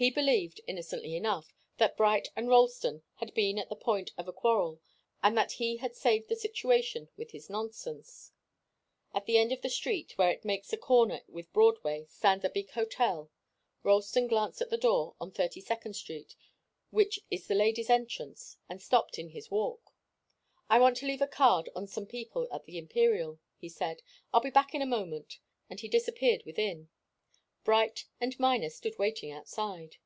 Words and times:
He 0.00 0.10
believed, 0.10 0.62
innocently 0.66 1.14
enough, 1.14 1.54
that 1.76 1.94
Bright 1.94 2.30
and 2.34 2.48
Ralston 2.48 3.02
had 3.16 3.34
been 3.34 3.58
at 3.58 3.68
the 3.68 3.76
point 3.76 4.12
of 4.16 4.26
a 4.26 4.32
quarrel, 4.32 4.80
and 5.22 5.36
that 5.36 5.52
he 5.52 5.76
had 5.76 5.94
saved 5.94 6.30
the 6.30 6.36
situation 6.36 7.10
with 7.18 7.32
his 7.32 7.50
nonsense. 7.50 8.32
At 9.12 9.26
the 9.26 9.36
end 9.36 9.52
of 9.52 9.60
the 9.60 9.68
street, 9.68 10.16
where 10.16 10.30
it 10.30 10.42
makes 10.42 10.72
a 10.72 10.78
corner 10.78 11.20
with 11.28 11.52
Broadway, 11.52 12.06
stands 12.08 12.46
a 12.46 12.48
big 12.48 12.70
hotel. 12.70 13.30
Ralston 13.82 14.26
glanced 14.26 14.62
at 14.62 14.70
the 14.70 14.78
door 14.78 15.16
on 15.20 15.32
Thirty 15.32 15.60
second 15.60 15.92
Street, 15.92 16.34
which 16.88 17.20
is 17.30 17.46
the 17.46 17.54
ladies' 17.54 17.90
entrance, 17.90 18.56
and 18.70 18.80
stopped 18.80 19.18
in 19.18 19.28
his 19.28 19.50
walk. 19.50 19.92
"I 20.70 20.78
want 20.78 20.96
to 20.98 21.06
leave 21.06 21.20
a 21.20 21.26
card 21.26 21.68
on 21.76 21.86
some 21.86 22.06
people 22.06 22.48
at 22.50 22.64
the 22.64 22.78
Imperial," 22.78 23.38
he 23.58 23.68
said. 23.68 24.00
"I'll 24.32 24.40
be 24.40 24.48
back 24.48 24.74
in 24.74 24.80
a 24.80 24.86
moment." 24.86 25.40
And 25.68 25.78
he 25.78 25.88
disappeared 25.88 26.44
within. 26.46 26.88
Bright 27.62 28.06
and 28.18 28.36
Miner 28.40 28.70
stood 28.70 28.98
waiting 28.98 29.30
outside. 29.30 29.98